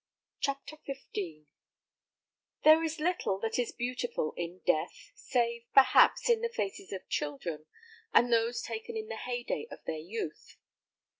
CHAPTER 0.39 0.77
XV 0.83 1.45
There 2.63 2.83
is 2.83 2.99
little 2.99 3.37
that 3.41 3.59
is 3.59 3.71
beautiful 3.71 4.33
in 4.35 4.61
death, 4.65 5.11
save, 5.13 5.71
perhaps, 5.75 6.27
in 6.27 6.41
the 6.41 6.49
faces 6.49 6.91
of 6.91 7.07
children, 7.07 7.67
and 8.11 8.33
those 8.33 8.63
taken 8.63 8.97
in 8.97 9.09
the 9.09 9.15
heyday 9.17 9.67
of 9.69 9.83
their 9.85 9.99
youth. 9.99 10.57